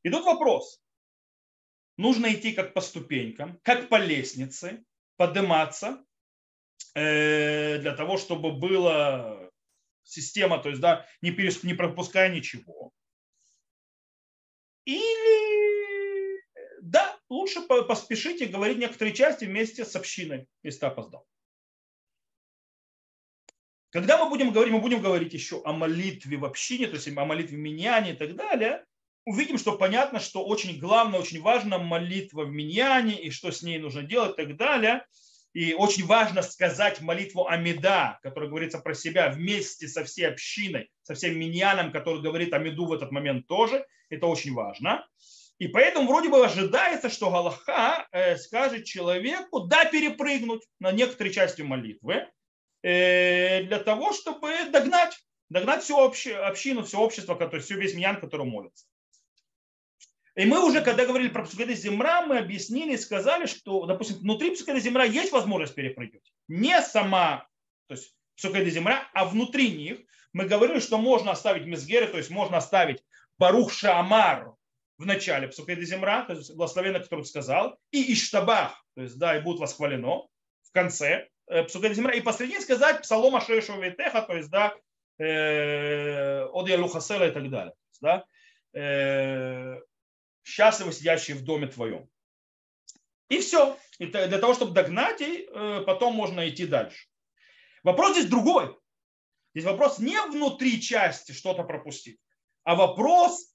[0.03, 0.81] И тут вопрос.
[1.99, 4.83] Нужно идти как по ступенькам, как по лестнице,
[5.19, 6.03] подниматься,
[6.95, 9.51] Э, для того, чтобы была
[10.03, 12.93] система, то есть, да, не, перес, не пропуская ничего.
[14.85, 16.43] Или,
[16.83, 21.27] да, лучше поспешите говорить некоторые части вместе с общиной, если ты опоздал.
[23.91, 27.25] Когда мы будем говорить, мы будем говорить еще о молитве в общине, то есть о
[27.25, 28.85] молитве в миньяне и так далее,
[29.25, 33.79] увидим, что понятно, что очень главное, очень важно молитва в миньяне и что с ней
[33.79, 35.05] нужно делать и так далее–
[35.53, 41.15] и очень важно сказать молитву Амида, которая говорится про себя вместе со всей общиной, со
[41.15, 43.85] всем миньяном, который говорит Амиду в этот момент тоже.
[44.11, 45.07] Это очень важно.
[45.59, 51.63] И поэтому вроде бы ожидается, что Галаха э, скажет человеку, да, перепрыгнуть на некоторые части
[51.63, 52.27] молитвы,
[52.83, 55.19] для того, чтобы догнать
[55.51, 58.87] догнать всю общину, все общество, то есть все весь миян, который молится.
[60.37, 64.79] И мы уже, когда говорили про Псукеда Земра, мы объяснили, сказали, что, допустим, внутри Псукеда
[64.79, 66.33] Земра есть возможность перепрыгивать.
[66.47, 67.49] Не сама,
[67.89, 69.99] то есть Псукеда Земра, а внутри них
[70.33, 73.03] мы говорили, что можно оставить Мизгеры, то есть можно оставить
[73.39, 74.55] Барух Шамар
[74.99, 79.43] в начале Псукеда Земра, то есть благословенно, который сказал, и Иштабах, то есть да, и
[79.43, 80.29] будет восхвалено
[80.63, 84.75] в конце э, и посредине сказать Псалом Ашешова Ветеха, то есть да,
[85.19, 87.75] э, Одия Лухасела и так далее.
[88.01, 88.25] Да?
[88.73, 89.81] Э,
[90.45, 92.09] счастливы сидящие в доме твоем.
[93.29, 93.77] И все.
[93.99, 97.07] И для того, чтобы догнать, и э, потом можно идти дальше.
[97.83, 98.77] Вопрос здесь другой.
[99.55, 102.21] Здесь вопрос не внутри части что-то пропустить,
[102.63, 103.53] а вопрос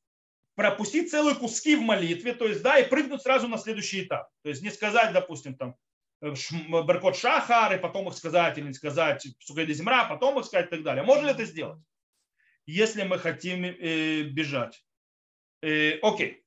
[0.55, 4.29] пропустить целые куски в молитве, то есть, да, и прыгнуть сразу на следующий этап.
[4.43, 5.75] То есть не сказать, допустим, там, э,
[6.21, 10.69] Баркот Шахар, и потом их сказать, или не сказать Сугайда Земра, потом их сказать и
[10.69, 11.03] так далее.
[11.03, 11.79] Можно ли это сделать?
[12.65, 14.83] Если мы хотим э, бежать.
[15.61, 16.43] Э, окей.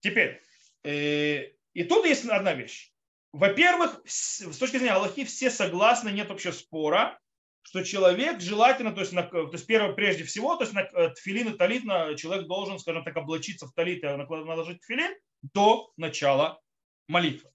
[0.00, 0.40] Теперь,
[0.82, 2.92] э, и тут есть одна вещь.
[3.32, 7.18] Во-первых, с точки зрения Аллахи все согласны, нет вообще спора,
[7.62, 11.10] что человек желательно, то есть, на, то есть первое, прежде всего, то есть на э,
[11.14, 15.14] тфилин и талит на, человек должен, скажем так, облачиться в талит и наложить тфилин
[15.54, 16.60] до начала
[17.08, 17.50] молитвы.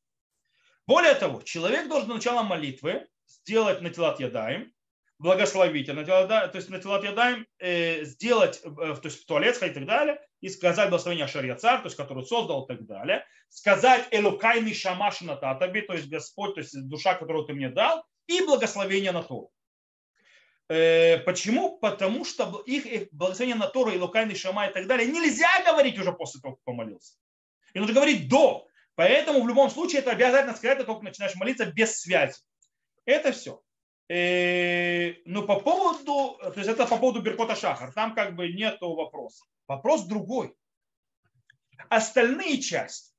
[0.89, 4.73] Более того, человек должен до начала молитвы сделать на телат ядаем,
[5.19, 9.55] благословить, на телат, то есть на телат ядаем э, сделать, э, то есть в туалет
[9.55, 12.87] сходить и так далее, и сказать благословение Ашарья царь, то есть который создал и так
[12.87, 17.69] далее, сказать Элукайми Шамаш на Татаби, то есть Господь, то есть душа, которую ты мне
[17.69, 19.51] дал, и благословение на Тору.
[20.69, 21.77] Э, почему?
[21.77, 25.99] Потому что их, их благословение на Тору, и Лукайный Шама и так далее нельзя говорить
[25.99, 27.13] уже после того, как помолился.
[27.75, 28.65] И нужно говорить до.
[28.99, 32.35] Поэтому в любом случае это обязательно сказать, как только начинаешь молиться без связи.
[33.05, 33.61] Это все.
[34.09, 38.93] Э, но по поводу, то есть это по поводу Беркота Шахар, там как бы нету
[38.93, 39.45] вопроса.
[39.69, 40.53] Вопрос другой.
[41.87, 43.13] Остальные части,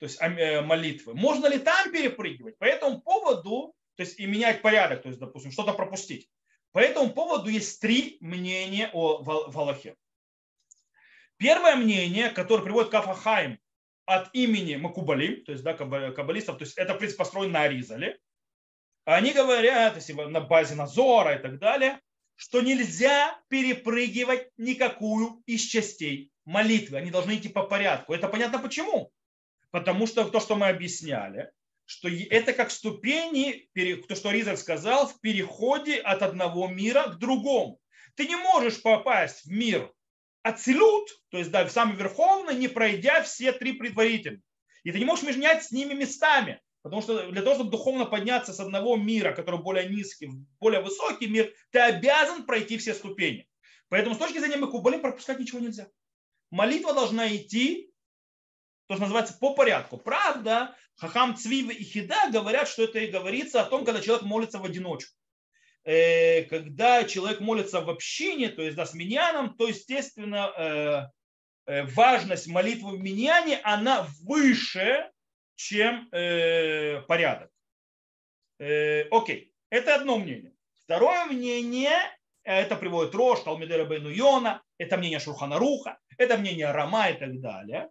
[0.00, 2.58] то есть э, молитвы, можно ли там перепрыгивать?
[2.58, 6.28] По этому поводу, то есть и менять порядок, то есть, допустим, что-то пропустить.
[6.72, 9.94] По этому поводу есть три мнения о Валахе.
[11.36, 13.60] Первое мнение, которое приводит Кафахайм
[14.10, 18.18] от имени Макубали, то есть да, каббалистов, то есть это, в принципе, построено на Аризале.
[19.04, 22.00] Они говорят, если на базе Назора и так далее,
[22.34, 26.98] что нельзя перепрыгивать никакую из частей молитвы.
[26.98, 28.14] Они должны идти по порядку.
[28.14, 29.12] Это понятно почему.
[29.70, 31.52] Потому что то, что мы объясняли,
[31.84, 33.68] что это как ступени,
[34.08, 37.78] то, что Ризаль сказал, в переходе от одного мира к другому.
[38.16, 39.92] Ты не можешь попасть в мир
[40.42, 44.42] Ацилют, то есть да, в самый верховный, не пройдя все три предварительных.
[44.84, 46.60] И ты не можешь менять с ними местами.
[46.82, 50.80] Потому что для того, чтобы духовно подняться с одного мира, который более низкий, в более
[50.80, 53.46] высокий мир, ты обязан пройти все ступени.
[53.90, 55.88] Поэтому с точки зрения Мекубали пропускать ничего нельзя.
[56.50, 57.92] Молитва должна идти,
[58.86, 59.98] то, что называется, по порядку.
[59.98, 64.58] Правда, Хахам Цвива и Хида говорят, что это и говорится о том, когда человек молится
[64.58, 65.14] в одиночку.
[65.84, 71.84] Э, когда человек молится в общине, то есть да, с миньяном, то, естественно, э, э,
[71.84, 75.10] важность молитвы в миньяне, она выше,
[75.56, 77.50] чем порядок.
[78.58, 80.54] Окей, это одно мнение.
[80.84, 81.92] Второе мнение,
[82.44, 87.38] это приводит Рош, Талмидера Бейну Йона, это мнение Шурхана Руха, это мнение Рама и так
[87.40, 87.90] далее,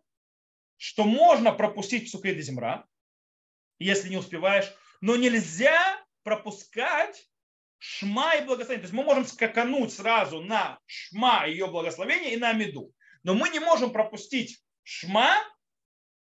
[0.78, 2.88] что можно пропустить Псукейда Земра,
[3.78, 7.29] если не успеваешь, но нельзя пропускать
[7.80, 8.82] Шма и благословение.
[8.82, 12.94] То есть мы можем скакануть сразу на Шма ее благословение и на Амиду.
[13.24, 15.36] Но мы не можем пропустить Шма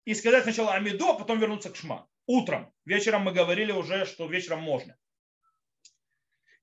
[0.05, 2.07] и сказать сначала Амиду, а потом вернуться к Шма.
[2.25, 2.73] Утром.
[2.85, 4.95] Вечером мы говорили уже, что вечером можно.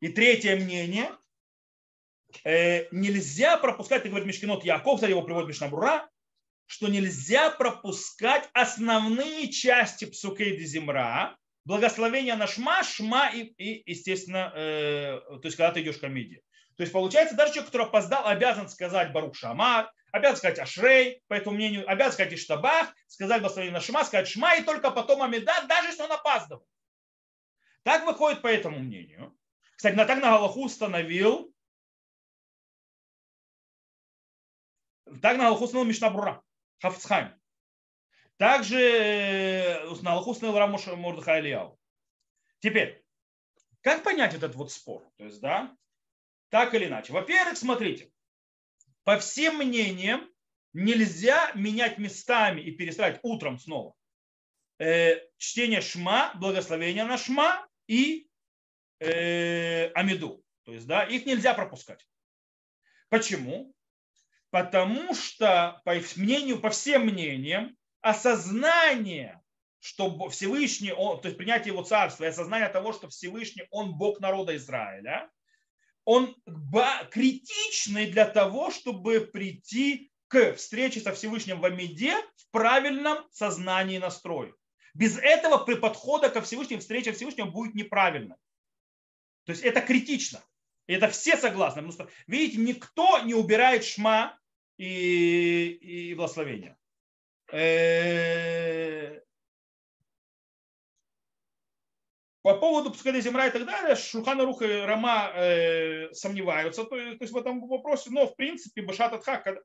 [0.01, 1.11] И третье мнение.
[2.44, 6.09] Э, нельзя пропускать, ты говорит Мишкинот Яков, кстати, его приводит Мишнабура,
[6.66, 15.21] что нельзя пропускать основные части Псукейди Земра, благословение на Шма, Шма и, и естественно, э,
[15.29, 16.42] то есть когда ты идешь к Амиде.
[16.77, 21.35] То есть получается, даже человек, который опоздал, обязан сказать Барух Шамар, обязан сказать Ашрей, по
[21.35, 25.53] этому мнению, обязан сказать Иштабах, сказать благословение на Шма, сказать Шма, и только потом Амида,
[25.68, 26.66] даже если он опаздывал.
[27.83, 29.37] Так выходит по этому мнению.
[29.76, 31.55] Кстати, на так на Галаху установил,
[35.22, 36.43] так на Галаху установил Мишнабрура,
[36.80, 37.38] Хафцхайм.
[38.39, 41.78] Также э, на Галаху установил Рамуш Мурдыха Ильяу.
[42.61, 43.05] Теперь,
[43.82, 45.05] как понять этот вот спор?
[45.16, 45.76] То есть, да,
[46.49, 47.12] так или иначе.
[47.12, 48.12] Во-первых, смотрите,
[49.03, 50.30] по всем мнениям,
[50.72, 53.95] нельзя менять местами и перестраивать утром снова.
[54.78, 58.28] Э, чтение шма, благословение на шма и
[59.01, 60.45] э, амиду.
[60.62, 62.07] То есть, да, их нельзя пропускать.
[63.09, 63.74] Почему?
[64.51, 69.42] Потому что, по их мнению, по всем мнениям, осознание,
[69.80, 74.20] что Всевышний, он, то есть принятие его царства и осознание того, что Всевышний, он Бог
[74.20, 75.30] народа Израиля,
[76.05, 76.34] он
[77.11, 84.01] критичный для того, чтобы прийти к встрече со Всевышним в Амиде в правильном сознании и
[84.01, 84.55] настрое.
[84.94, 88.36] Без этого при подхода ко Всевышнему, встреча Всевышнего будет неправильно.
[89.44, 90.42] То есть это критично.
[90.86, 91.82] И это все согласны.
[91.82, 94.38] Потому что, видите, никто не убирает шма
[94.76, 96.76] и, и благословения.
[102.42, 107.32] По поводу пускай земля и так далее, Шухана Руха и Рама э, сомневаются то, есть
[107.32, 109.61] в этом вопросе, но в принципе Башат Атха,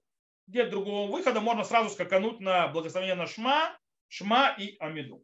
[0.48, 3.78] нет другого выхода, можно сразу скакануть на благословение на Шма,
[4.08, 5.24] Шма и Амиду.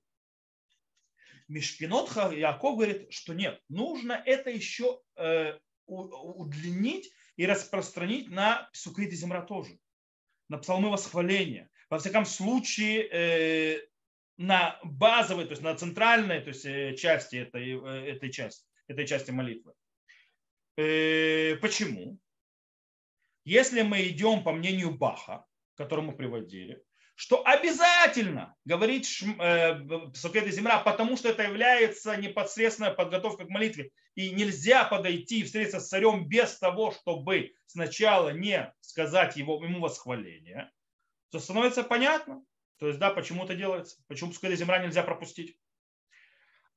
[1.48, 9.16] Мишпинот Яков говорит, что нет, нужно это еще э, удлинить и распространить на Сукрит и
[9.16, 9.80] Земра тоже,
[10.48, 11.70] на псалмы восхваления.
[11.90, 13.82] Во всяком случае, э,
[14.38, 19.08] на базовой, то есть на центральной то есть, э, части этой, э, этой, части, этой
[19.08, 19.74] части молитвы.
[20.76, 22.20] Почему?
[23.44, 26.82] Если мы идем по мнению Баха, который мы приводили,
[27.16, 33.92] что обязательно говорить Сукет земля, потому что это является непосредственной подготовкой к молитве.
[34.16, 39.82] И нельзя подойти и встретиться с царем без того, чтобы сначала не сказать его, ему
[39.82, 40.72] восхваление,
[41.30, 42.44] то становится понятно,
[42.78, 45.58] то есть, да, почему это делается, почему Сукет земля нельзя пропустить.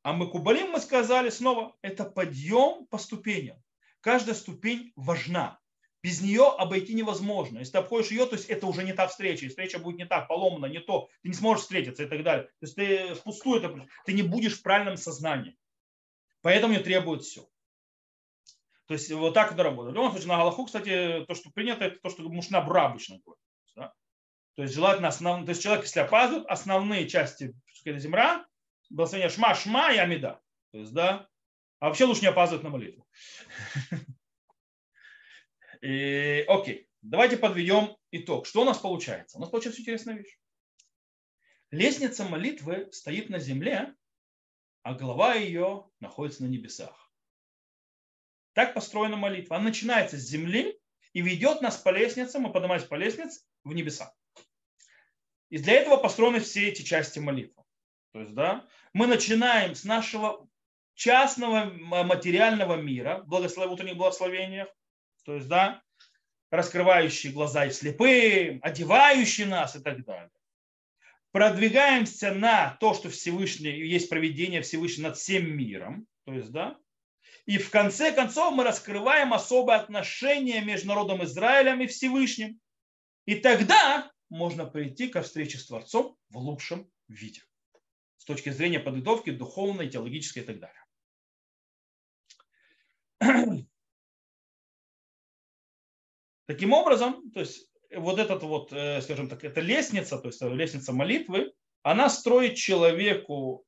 [0.02, 3.62] А мы кубалим мы сказали снова, это подъем по ступеням.
[4.00, 5.62] Каждая ступень важна
[6.02, 7.58] без нее обойти невозможно.
[7.58, 10.04] Если ты обходишь ее, то есть это уже не та встреча, и встреча будет не
[10.04, 12.46] так, поломана, не то, ты не сможешь встретиться и так далее.
[12.46, 15.56] То есть ты впустую, это, ты не будешь в правильном сознании.
[16.40, 17.48] Поэтому мне требует все.
[18.86, 19.92] То есть вот так это работает.
[19.92, 23.20] В любом случае, на Галаху, кстати, то, что принято, это то, что мушна бра обычно
[23.24, 23.41] говорит.
[24.54, 25.44] То есть желательно основ...
[25.44, 28.46] то есть человек, если опаздывает, основные части земля,
[28.90, 30.40] благословение шма, шма и амида.
[30.72, 31.28] То есть, да,
[31.80, 33.06] а вообще лучше не опаздывать на молитву.
[35.82, 38.46] И, окей, давайте подведем итог.
[38.46, 39.36] Что у нас получается?
[39.36, 40.38] У нас получается интересная вещь.
[41.72, 43.96] Лестница молитвы стоит на земле,
[44.82, 47.12] а голова ее находится на небесах.
[48.52, 49.56] Так построена молитва.
[49.56, 50.78] Она начинается с земли
[51.14, 54.14] и ведет нас по лестнице, мы поднимаемся по лестнице в небеса.
[55.52, 57.62] И для этого построены все эти части молитвы.
[58.14, 60.48] То есть, да, мы начинаем с нашего
[60.94, 63.70] частного материального мира, благослов...
[63.70, 64.68] утренних благословениях,
[65.26, 65.82] то есть, да,
[66.50, 70.30] раскрывающие глаза и слепым, одевающие нас и так далее.
[71.32, 76.78] Продвигаемся на то, что Всевышний, есть проведение Всевышнего над всем миром, то есть, да,
[77.44, 82.58] и в конце концов мы раскрываем особое отношение между народом Израилем и Всевышним.
[83.26, 87.42] И тогда можно прийти ко встрече с Творцом в лучшем виде.
[88.16, 90.84] С точки зрения подготовки духовной, теологической и так далее.
[96.46, 100.94] Таким образом, то есть вот этот вот, э, скажем так, эта лестница, то есть лестница
[100.94, 101.52] молитвы,
[101.82, 103.66] она строит человеку,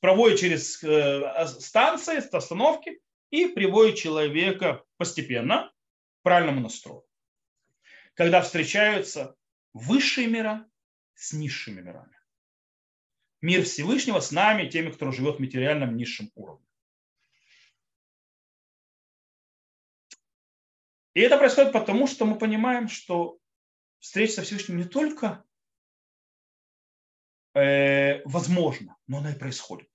[0.00, 5.72] проводит через э, станции, остановки и приводит человека постепенно
[6.18, 7.04] к правильному настрою.
[8.14, 9.36] Когда встречаются
[9.76, 10.68] высшие мира
[11.14, 12.16] с низшими мирами.
[13.42, 16.66] Мир Всевышнего с нами, теми, кто живет в материальном низшем уровне.
[21.14, 23.38] И это происходит потому, что мы понимаем, что
[24.00, 25.44] встреча со Всевышним не только
[27.54, 29.90] э, возможна, но она и происходит.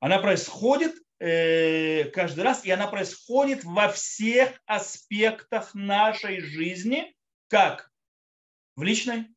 [0.00, 7.16] Она происходит э, каждый раз, и она происходит во всех аспектах нашей жизни,
[7.48, 7.90] как
[8.76, 9.34] в личной,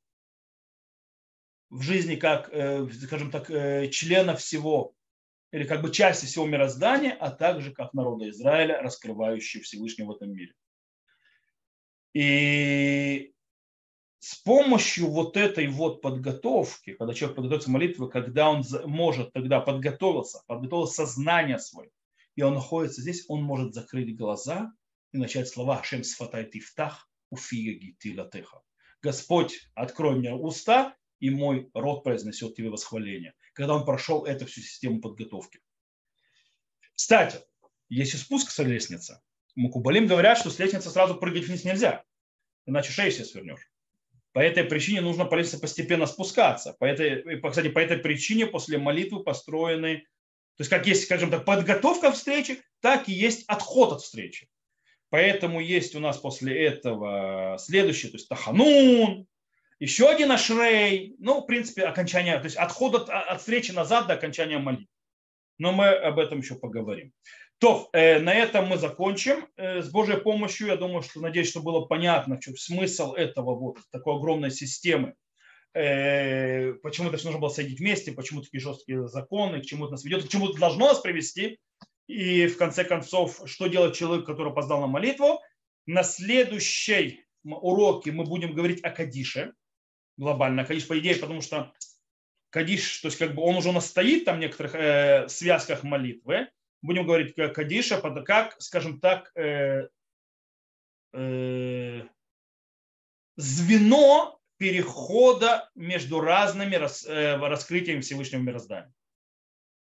[1.70, 4.94] в жизни как, э, скажем так, э, члена всего
[5.52, 10.32] или как бы части всего мироздания, а также как народа Израиля, раскрывающий Всевышнего в этом
[10.32, 10.54] мире.
[12.14, 13.34] И
[14.20, 20.44] с помощью вот этой вот подготовки, когда человек подготовится молитвы, когда он может тогда подготовился,
[20.46, 21.90] подготовил сознание свое,
[22.36, 24.72] и он находится здесь, он может закрыть глаза
[25.14, 28.62] и начать слова «Шем сфатай тифтах, уфига гитилатеха».
[29.02, 33.34] Господь, открой мне уста, и мой рот произнесет тебе восхваление.
[33.54, 35.60] Когда он прошел эту всю систему подготовки.
[36.96, 37.40] Кстати,
[37.90, 39.22] если спуск с лестницы,
[39.56, 42.04] Мукубалим говорят, что с лестницы сразу прыгать вниз нельзя,
[42.66, 43.70] иначе шею себе свернешь.
[44.32, 46.74] По этой причине нужно по лестнице постепенно спускаться.
[46.74, 50.00] По этой, кстати, по этой причине после молитвы построены,
[50.56, 54.50] то есть как есть, скажем так, подготовка встречи, так и есть отход от встречи.
[55.10, 59.28] Поэтому есть у нас после этого следующий, то есть Таханун,
[59.80, 64.14] еще один Ашрей, ну, в принципе, окончание, то есть отход от, от встречи назад до
[64.14, 64.88] окончания молитвы.
[65.58, 67.12] Но мы об этом еще поговорим.
[67.60, 69.48] То, э, на этом мы закончим.
[69.58, 73.80] Э, с Божьей помощью, я думаю, что, надеюсь, что было понятно, чем смысл этого вот
[73.92, 75.16] такой огромной системы.
[75.74, 79.94] Э, почему это все нужно было соединить вместе, почему такие жесткие законы, к чему это
[79.94, 81.60] нас ведет, к чему это должно нас привести.
[82.10, 85.44] И в конце концов, что делать человек, который опоздал на молитву.
[85.86, 89.54] На следующей уроке мы будем говорить о Кадише,
[90.18, 90.66] глобально.
[90.66, 91.72] Кадиш, по идее, потому что
[92.50, 95.84] Кадиш, то есть как бы он уже у нас стоит там в некоторых э, связках
[95.84, 96.50] молитвы,
[96.82, 99.90] будем говорить как Кадиша, как, скажем так, э,
[101.14, 102.02] э,
[103.36, 108.92] звено перехода между разными рас, э, раскрытиями Всевышнего мироздания.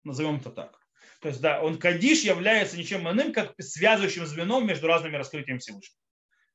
[0.06, 0.83] Назовем это так.
[1.24, 5.98] То есть, да, он Кадиш является ничем иным, как связывающим звеном между разными раскрытиями Всевышнего.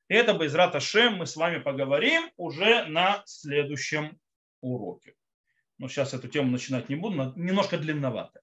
[0.09, 4.19] И это Байзрат Ашем мы с вами поговорим уже на следующем
[4.61, 5.15] уроке.
[5.79, 8.43] Но сейчас эту тему начинать не буду, немножко длинновато.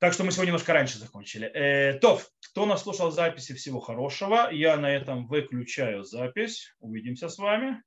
[0.00, 1.46] Так что мы сегодня немножко раньше закончили.
[1.46, 4.50] Э, то, кто нас слушал записи, всего хорошего.
[4.52, 6.74] Я на этом выключаю запись.
[6.78, 7.82] Увидимся с вами.